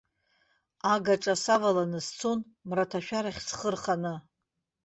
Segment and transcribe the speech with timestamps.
[0.93, 4.13] Агаҿа саваланы сцон, мраҭашәарахь схы рханы.